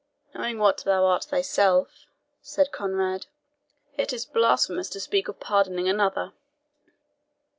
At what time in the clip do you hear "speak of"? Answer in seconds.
4.99-5.39